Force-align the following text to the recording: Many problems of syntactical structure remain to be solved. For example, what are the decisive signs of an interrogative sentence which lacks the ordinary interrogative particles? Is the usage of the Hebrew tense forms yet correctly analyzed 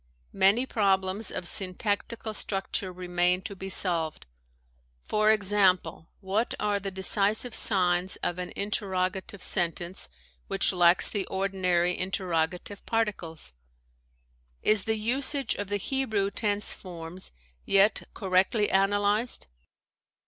Many 0.33 0.65
problems 0.65 1.29
of 1.29 1.47
syntactical 1.47 2.33
structure 2.33 2.91
remain 2.91 3.41
to 3.43 3.55
be 3.55 3.69
solved. 3.69 4.25
For 4.99 5.29
example, 5.29 6.09
what 6.21 6.55
are 6.59 6.79
the 6.79 6.89
decisive 6.89 7.53
signs 7.53 8.15
of 8.23 8.39
an 8.39 8.51
interrogative 8.55 9.43
sentence 9.43 10.09
which 10.47 10.73
lacks 10.73 11.07
the 11.07 11.27
ordinary 11.27 11.95
interrogative 11.95 12.83
particles? 12.87 13.53
Is 14.63 14.85
the 14.85 14.95
usage 14.97 15.53
of 15.53 15.67
the 15.67 15.77
Hebrew 15.77 16.31
tense 16.31 16.73
forms 16.73 17.31
yet 17.63 18.01
correctly 18.15 18.71
analyzed 18.71 19.45